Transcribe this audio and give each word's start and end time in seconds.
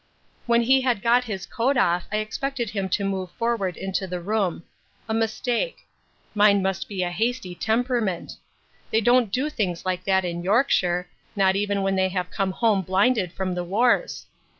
When 0.47 0.63
he 0.63 0.81
had 0.81 1.03
got 1.03 1.25
his 1.25 1.45
coat 1.45 1.77
off 1.77 2.05
I 2.11 2.17
expected 2.17 2.71
him 2.71 2.89
to 2.89 3.05
move 3.05 3.29
forward 3.29 3.77
into 3.77 4.07
the 4.07 4.19
room. 4.19 4.63
A 5.07 5.13
mistake. 5.13 5.85
Mine 6.33 6.63
must 6.63 6.89
be 6.89 7.03
a 7.03 7.11
hasty 7.11 7.53
temperament. 7.53 8.37
They 8.89 9.01
don't 9.01 9.31
do 9.31 9.47
things 9.47 9.85
like 9.85 10.03
that 10.05 10.25
in 10.25 10.41
Yorkshire, 10.41 11.07
not 11.35 11.55
even 11.55 11.83
when 11.83 11.95
they 11.97 12.09
have 12.09 12.31
come 12.31 12.49
home 12.51 12.81
blinded 12.81 13.31
from 13.31 13.53
the 13.53 13.63
wars. 13.63 14.25